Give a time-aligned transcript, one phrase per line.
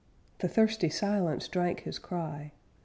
[0.39, 2.53] The thirsty silence drank his cry.